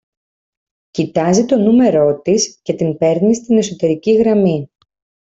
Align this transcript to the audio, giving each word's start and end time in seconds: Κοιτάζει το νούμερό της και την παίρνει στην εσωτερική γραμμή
Κοιτάζει 0.91 1.45
το 1.45 1.55
νούμερό 1.57 2.21
της 2.21 2.57
και 2.61 2.73
την 2.73 2.97
παίρνει 2.97 3.35
στην 3.35 3.57
εσωτερική 3.57 4.13
γραμμή 4.15 4.69